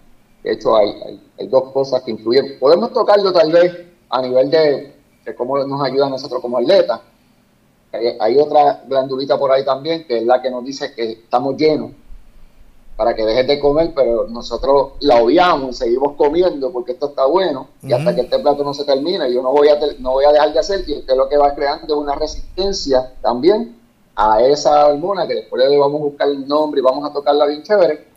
[0.44, 2.60] De hecho, hay, dos cosas que influyen.
[2.60, 3.76] Podemos tocarlo tal vez
[4.10, 4.96] a nivel de,
[5.36, 7.02] cómo nos ayuda a nosotros como atletas.
[7.92, 11.58] Hay, hay, otra glandulita por ahí también, que es la que nos dice que estamos
[11.58, 11.92] llenos
[12.96, 17.68] para que dejes de comer, pero nosotros la obviamos, seguimos comiendo porque esto está bueno
[17.82, 20.32] y hasta que este plato no se termine, yo no voy a no voy a
[20.32, 23.76] dejar de hacer y esto es lo que va creando es una resistencia también
[24.16, 27.46] a esa hormona que después le vamos a buscar el nombre y vamos a tocarla
[27.46, 28.08] bien chévere,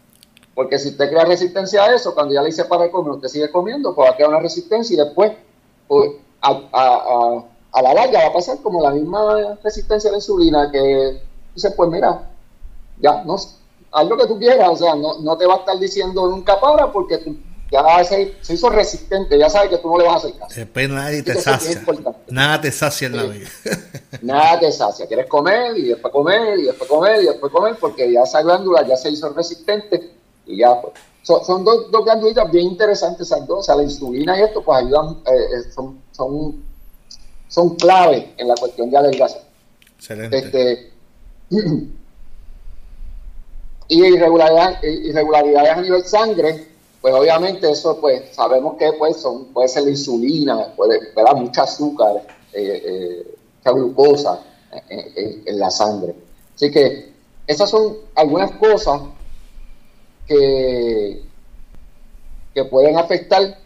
[0.54, 3.50] porque si usted crea resistencia a eso, cuando ya le hice para comer, usted sigue
[3.50, 5.32] comiendo, pues va a crear una resistencia y después
[5.86, 11.20] pues, a, la larga va a pasar como la misma resistencia a la insulina que
[11.54, 12.30] dice, pues mira,
[13.00, 13.58] ya no haz
[14.08, 16.92] lo que tú quieras, o sea, no, no te va a estar diciendo nunca para
[16.92, 17.34] porque tú
[17.70, 20.54] ya se, se, hizo resistente, ya sabes que tú no le vas a hacer caso.
[20.54, 21.84] Después nadie te sacia.
[22.28, 23.48] Nada te sacia en la vida.
[24.22, 25.06] nada te sacia.
[25.06, 28.86] Quieres comer y después comer y después comer y después comer porque ya esa glándula
[28.86, 30.12] ya se hizo resistente
[30.46, 30.94] y ya pues.
[31.22, 33.60] son, dos, dos glándulitas bien interesantes esas dos.
[33.60, 36.64] O sea, la insulina y esto pues ayudan, eh, eh, son, son,
[37.48, 39.42] son clave en la cuestión de adelgazar.
[39.96, 40.38] Excelente.
[40.38, 40.92] Este,
[43.88, 49.68] y irregularidad, irregularidades a nivel sangre, pues obviamente eso pues sabemos que pues son, puede
[49.68, 54.42] ser la insulina, puede haber mucha azúcar, eh, eh, mucha glucosa
[54.88, 56.14] en, la sangre.
[56.54, 57.12] Así que
[57.46, 59.00] esas son algunas cosas
[60.26, 61.22] que,
[62.54, 63.58] que pueden afectar.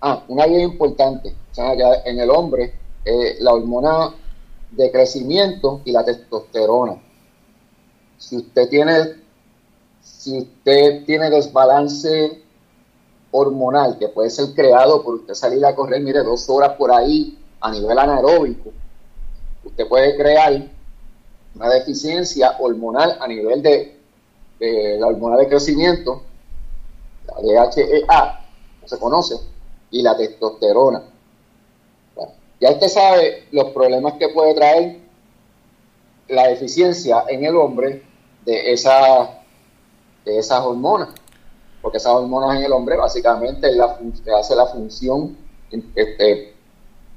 [0.00, 4.14] Ah, una bien importante, o sea, en el hombre, eh, la hormona
[4.72, 7.00] de crecimiento y la testosterona
[8.22, 9.16] si usted tiene,
[10.02, 12.42] si usted tiene desbalance
[13.30, 17.38] hormonal que puede ser creado por usted salir a correr, mire, dos horas por ahí
[17.60, 18.70] a nivel anaeróbico,
[19.64, 20.68] usted puede crear
[21.54, 23.98] una deficiencia hormonal a nivel de,
[24.98, 26.22] la hormona de crecimiento,
[27.26, 28.46] la DHEA,
[28.84, 29.34] se conoce,
[29.90, 31.02] y la testosterona.
[32.60, 34.98] ya usted sabe los problemas que puede traer
[36.28, 38.02] la deficiencia en el hombre
[38.44, 39.41] de, esa,
[40.24, 41.08] de esas hormonas.
[41.80, 43.98] porque esas hormonas en el hombre básicamente la,
[44.38, 45.36] hace la función
[45.94, 46.54] este,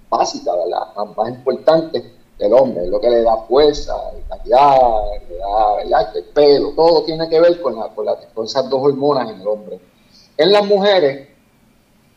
[0.10, 4.78] básica, la más, importante del hombre, es lo que le da fuerza, vitalidad,
[5.84, 9.42] le da el pelo, todo tiene que ver con, la, con, esas dos hormonas en
[9.42, 9.80] el hombre.
[10.38, 11.30] En las mujeres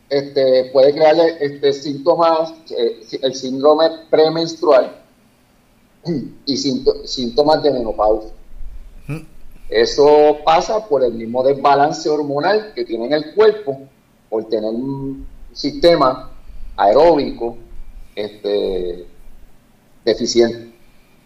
[0.09, 5.03] este, puede crearle este, síntomas, eh, el síndrome premenstrual
[6.47, 8.38] y síntomas de menopausia.
[9.69, 13.79] Eso pasa por el mismo desbalance hormonal que tiene en el cuerpo,
[14.29, 16.31] por tener un sistema
[16.77, 17.57] aeróbico
[18.15, 19.07] este,
[20.05, 20.73] deficiente,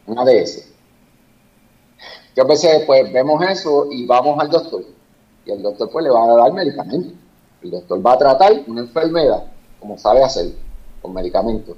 [0.07, 0.69] un ADS.
[2.35, 4.83] Yo veces pues vemos eso y vamos al doctor
[5.45, 7.13] y el doctor pues le va a dar medicamentos.
[7.63, 9.45] El doctor va a tratar una enfermedad
[9.83, 10.53] como sabe hacer
[11.01, 11.77] con medicamentos.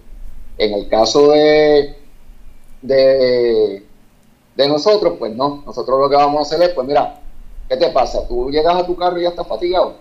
[0.59, 1.97] En el caso de,
[2.83, 3.85] de
[4.57, 5.63] de nosotros, pues no.
[5.67, 7.21] Nosotros lo que vamos a hacer es, pues mira,
[7.69, 8.27] ¿qué te pasa?
[8.29, 9.95] Tú llegas a tu carro y ya estás fatigado.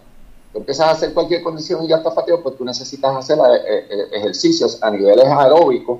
[0.51, 3.87] Tú empiezas a hacer cualquier condición y ya estás fatigado, pues tú necesitas hacer eh,
[3.89, 5.99] eh, ejercicios a niveles aeróbicos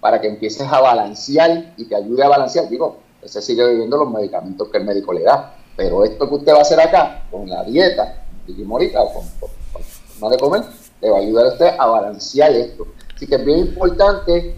[0.00, 2.68] para que empieces a balancear y te ayude a balancear.
[2.68, 5.54] Digo, ese sigue viviendo los medicamentos que el médico le da.
[5.76, 9.50] Pero esto que usted va a hacer acá, con la dieta, dijimos ahorita, con,
[10.20, 10.64] con, de comer,
[11.00, 12.86] le va a ayudar a usted a balancear esto.
[13.14, 14.56] Así que es bien importante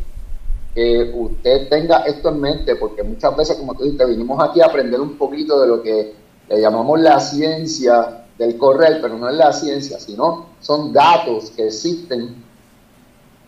[0.75, 4.67] que usted tenga esto en mente, porque muchas veces, como tú dices, vinimos aquí a
[4.67, 6.15] aprender un poquito de lo que
[6.49, 11.67] le llamamos la ciencia del correr, pero no es la ciencia, sino son datos que
[11.67, 12.43] existen,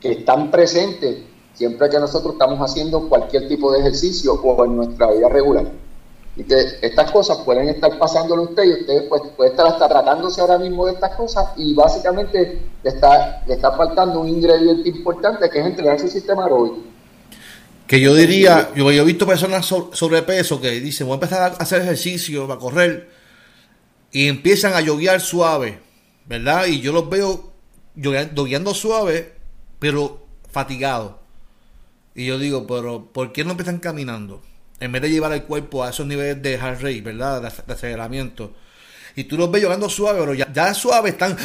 [0.00, 1.18] que están presentes
[1.54, 5.66] siempre que nosotros estamos haciendo cualquier tipo de ejercicio o en nuestra vida regular.
[6.34, 9.86] Y que estas cosas pueden estar pasándole a usted y usted pues, puede estar hasta
[9.86, 14.88] tratándose ahora mismo de estas cosas y básicamente le está, le está faltando un ingrediente
[14.88, 16.78] importante que es entrenar su sistema aeróbico.
[17.92, 21.82] Que yo diría, yo, he visto personas sobrepeso que dicen, voy a empezar a hacer
[21.82, 23.10] ejercicio, a correr,
[24.10, 25.78] y empiezan a yoguear suave,
[26.24, 26.68] ¿verdad?
[26.68, 27.52] Y yo los veo
[27.94, 29.34] yogueando suave,
[29.78, 31.20] pero fatigado.
[32.14, 34.40] Y yo digo, pero ¿por qué no empiezan caminando?
[34.80, 37.42] En vez de llevar el cuerpo a esos niveles de heart rate, ¿verdad?
[37.42, 38.54] De, aceleramiento.
[39.16, 41.36] Y tú los ves jugando suave, pero ya, ya suave están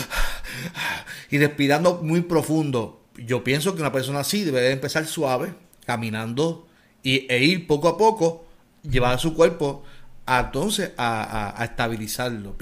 [1.30, 3.02] y respirando muy profundo.
[3.18, 6.67] Yo pienso que una persona así debe empezar suave, caminando
[7.02, 8.45] y, e ir poco a poco,
[8.84, 9.84] llevar a su cuerpo
[10.26, 12.56] a, entonces a, estabilizarlo.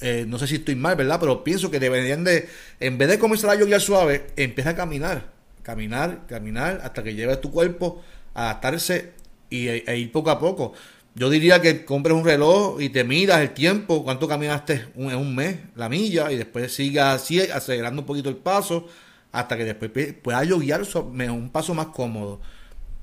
[0.00, 1.18] Eh, no sé si estoy mal, ¿verdad?
[1.18, 5.32] Pero pienso que deberían de, en vez de comenzar a yoguear suave, empieza a caminar,
[5.62, 8.02] caminar, caminar, hasta que lleve tu cuerpo
[8.34, 9.12] a adaptarse
[9.50, 10.74] y, e, e ir poco a poco.
[11.16, 15.34] Yo diría que compres un reloj y te miras el tiempo, cuánto caminaste en un
[15.34, 18.88] mes, la milla, y después sigas así, acelerando un poquito el paso,
[19.34, 19.90] hasta que después
[20.22, 22.40] pueda yoguear un paso más cómodo.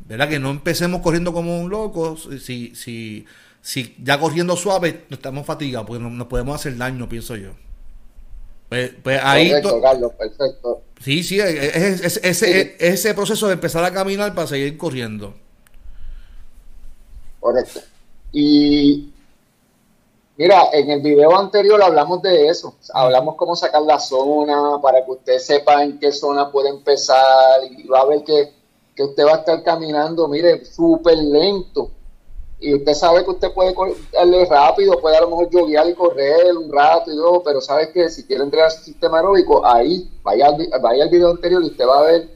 [0.07, 0.29] ¿Verdad?
[0.29, 2.17] Que no empecemos corriendo como un loco.
[2.17, 3.25] Si, si,
[3.61, 7.51] si ya corriendo suave, no estamos fatigados, porque nos, podemos hacer daño, pienso yo.
[8.69, 9.51] Pues, pues ahí.
[9.51, 10.83] perfecto.
[11.01, 15.35] Sí, sí, es, ese, ese proceso de empezar a caminar para seguir corriendo.
[17.41, 17.81] Correcto.
[18.31, 19.10] Y
[20.41, 22.73] Mira, en el video anterior hablamos de eso.
[22.95, 27.85] Hablamos cómo sacar la zona para que usted sepa en qué zona puede empezar y
[27.87, 28.51] va a ver que,
[29.03, 31.91] usted va a estar caminando, mire, súper lento.
[32.59, 33.75] Y usted sabe que usted puede
[34.11, 37.91] darle rápido, puede a lo mejor yoguear y correr un rato y todo, pero sabe
[37.91, 41.87] que si quiere entrenar su sistema aeróbico, ahí vaya, vaya al video anterior y usted
[41.87, 42.29] va a ver,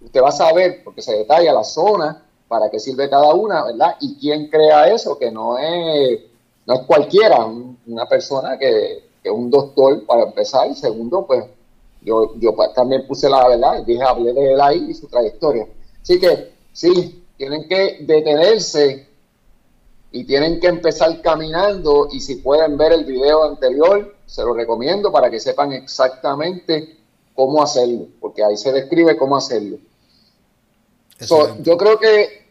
[0.00, 3.94] usted va a saber, porque se detalla la zona, para qué sirve cada una, ¿verdad?
[4.00, 6.34] Y quién crea eso, que no es
[6.66, 11.44] no es cualquiera, una persona que, es un doctor para empezar, y segundo, pues
[12.02, 15.66] yo, yo también puse la verdad, dije, hablé de él ahí y su trayectoria.
[16.00, 19.08] Así que sí, tienen que detenerse
[20.12, 25.10] y tienen que empezar caminando y si pueden ver el video anterior, se lo recomiendo
[25.10, 26.96] para que sepan exactamente
[27.34, 29.78] cómo hacerlo, porque ahí se describe cómo hacerlo.
[31.60, 32.45] yo creo que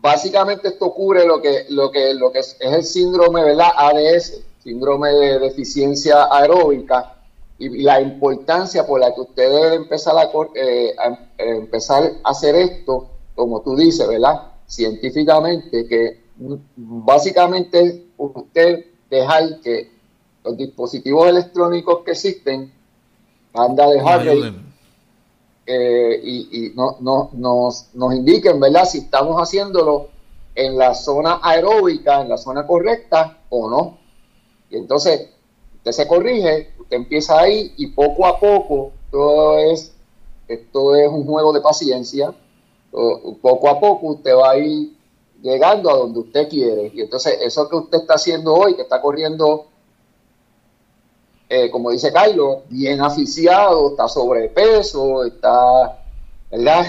[0.00, 3.68] básicamente esto cubre lo que, lo que, lo que es, el síndrome, ¿verdad?
[3.76, 7.12] ADS, síndrome de deficiencia aeróbica,
[7.58, 10.94] y, la importancia por la que usted debe empezar a, eh,
[11.38, 14.52] empezar a hacer esto, como tú dices, ¿verdad?
[14.66, 16.26] Científicamente, que
[16.76, 19.90] básicamente usted dejar que
[20.44, 22.72] los dispositivos electrónicos que existen,
[23.54, 24.52] anda de
[25.66, 28.84] eh, y, no, no, nos, nos indiquen, ¿verdad?
[28.84, 30.08] Si estamos haciéndolo
[30.54, 33.98] en la zona aeróbica, en la zona correcta o no.
[34.70, 35.28] Y entonces,
[35.76, 39.92] usted se corrige, usted empieza ahí y poco a poco, todo es,
[40.48, 42.34] esto es un juego de paciencia,
[43.42, 44.96] poco a poco usted va a ir
[45.42, 46.90] llegando a donde usted quiere.
[46.94, 49.66] Y entonces, eso que usted está haciendo hoy, que está corriendo
[51.48, 56.02] eh, como dice Carlos, bien aficiado, está sobrepeso, está,
[56.50, 56.86] ¿verdad?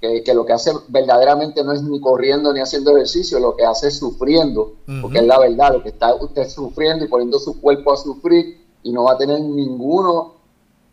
[0.00, 3.86] Que, lo que hace verdaderamente no es ni corriendo ni haciendo ejercicio, lo que hace
[3.86, 7.92] es sufriendo, porque es la verdad, lo que está usted sufriendo y poniendo su cuerpo
[7.92, 10.34] a sufrir y no va a tener ninguno,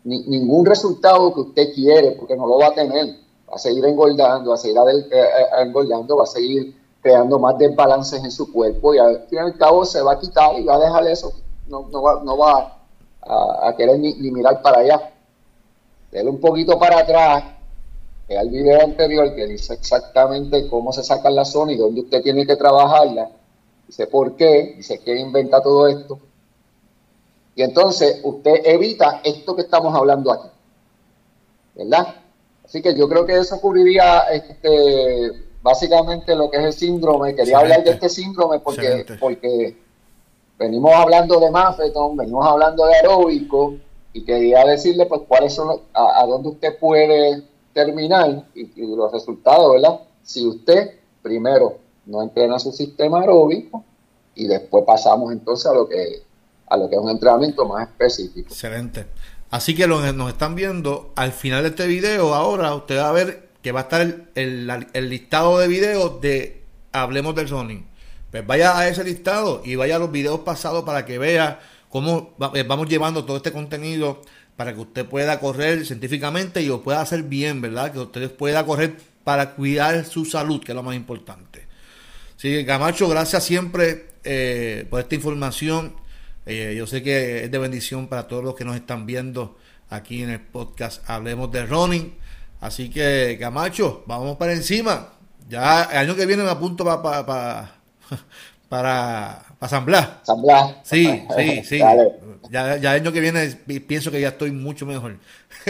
[0.04, 3.16] ningún resultado que usted quiere, porque no lo va a tener.
[3.50, 7.58] Va a seguir engordando, va a seguir eh, eh, engordando, va a seguir creando más
[7.58, 10.62] desbalances en su cuerpo y al fin y al cabo se va a quitar y
[10.62, 11.32] va a dejar eso.
[11.66, 12.79] No, no va, no va
[13.22, 15.12] a, querer ni, mirar para allá.
[16.10, 17.44] Dele un poquito para atrás,
[18.28, 22.22] vea el video anterior que dice exactamente cómo se saca la zona y dónde usted
[22.22, 23.30] tiene que trabajarla.
[23.86, 26.18] Dice por qué, dice quién inventa todo esto.
[27.54, 30.48] Y entonces usted evita esto que estamos hablando aquí.
[31.74, 32.14] ¿Verdad?
[32.64, 37.34] Así que yo creo que eso cubriría este, básicamente lo que es el síndrome.
[37.34, 39.76] Quería hablar de este síndrome porque, porque
[40.60, 43.76] venimos hablando de Mafeton, venimos hablando de aeróbico
[44.12, 47.42] y quería decirle pues cuáles son, a, dónde usted puede
[47.72, 50.00] terminar y, los resultados, ¿verdad?
[50.22, 53.82] Si usted primero no entrena su sistema aeróbico
[54.34, 56.22] y después pasamos entonces a lo que
[56.68, 58.48] a lo que es un entrenamiento más específico.
[58.50, 59.06] Excelente.
[59.50, 63.12] Así que lo, nos están viendo al final de este video, ahora usted va a
[63.12, 67.89] ver que va a estar el, el listado de videos de Hablemos del Sony
[68.30, 72.34] pues vaya a ese listado y vaya a los videos pasados para que vea cómo
[72.54, 74.22] eh, vamos llevando todo este contenido
[74.56, 77.92] para que usted pueda correr científicamente y lo pueda hacer bien, ¿verdad?
[77.92, 81.66] Que usted pueda correr para cuidar su salud, que es lo más importante.
[82.36, 85.94] Sí, Camacho, gracias siempre eh, por esta información.
[86.46, 89.56] Eh, yo sé que es de bendición para todos los que nos están viendo
[89.88, 92.14] aquí en el podcast Hablemos de Running.
[92.60, 95.14] Así que, Camacho, vamos para encima.
[95.48, 97.79] Ya el año que viene me apunto para
[98.68, 100.22] para, para asamblar.
[100.84, 101.78] Sí, sí, sí.
[102.50, 103.46] Ya, ya el año que viene
[103.86, 105.16] pienso que ya estoy mucho mejor.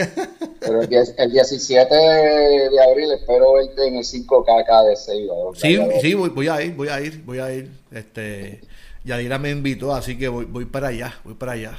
[0.60, 5.30] Pero el, 17 de abril espero verte en el 5K de 6.
[5.54, 7.70] Sí, sí, voy, a ir, voy a ir, voy a ir.
[7.90, 8.60] Este,
[9.04, 11.78] Yadira me invitó, así que voy, voy para allá, voy para allá.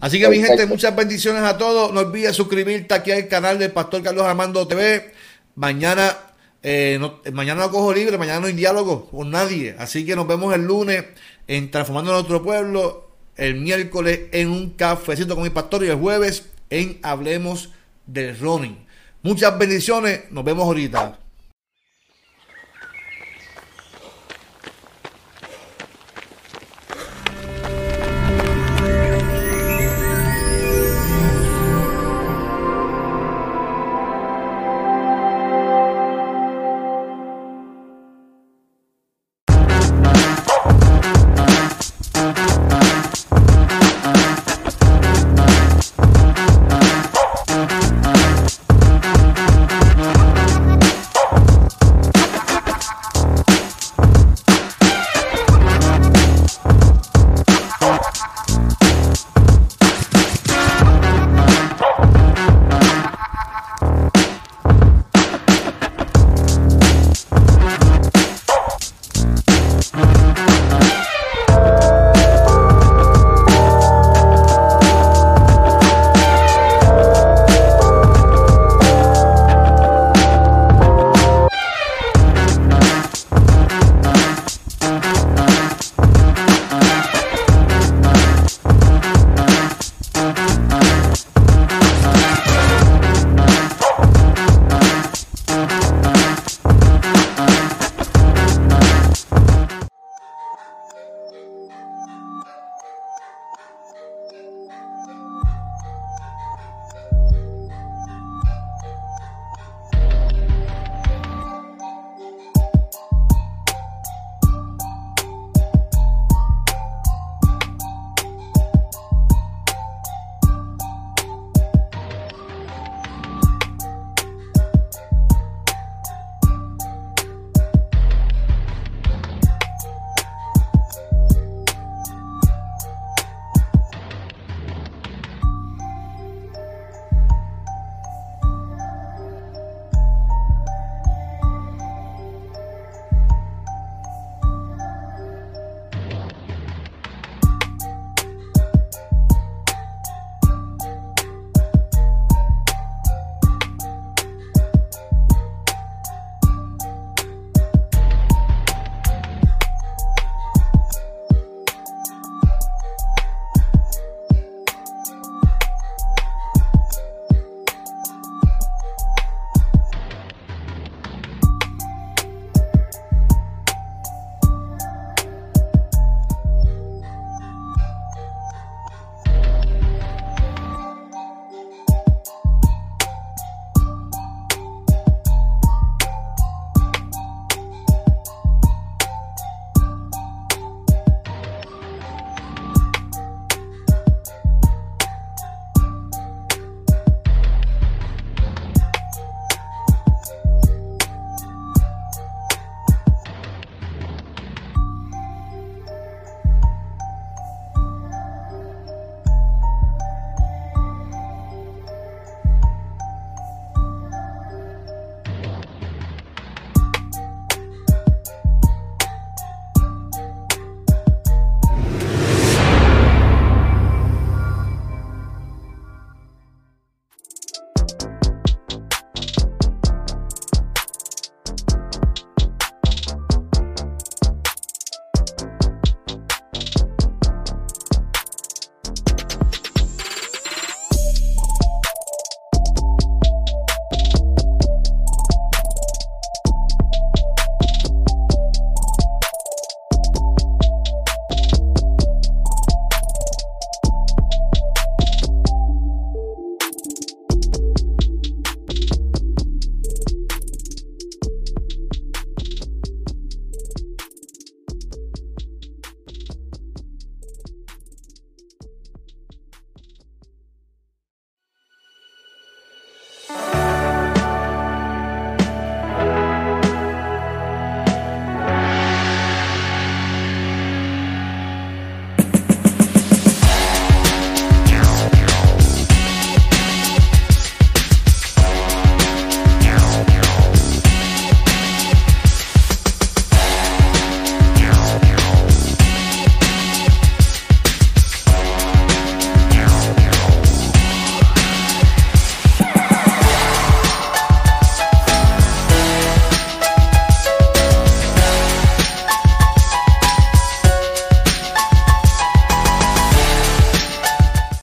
[0.00, 1.92] Así que mi gente, muchas bendiciones a todos.
[1.92, 5.12] No olvides suscribirte aquí al canal del Pastor Carlos Armando TV.
[5.56, 6.16] Mañana
[6.62, 6.98] eh,
[7.32, 9.76] mañana no cojo libre, mañana no hay diálogo con nadie.
[9.78, 11.04] Así que nos vemos el lunes
[11.46, 16.46] en Transformando Nuestro Pueblo, el miércoles en un cafecito con mi pastor y el jueves
[16.70, 17.70] en Hablemos
[18.06, 18.86] del Running.
[19.22, 21.18] Muchas bendiciones, nos vemos ahorita.